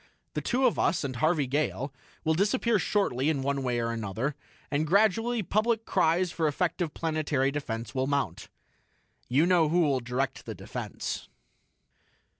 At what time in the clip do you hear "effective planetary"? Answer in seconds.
6.47-7.51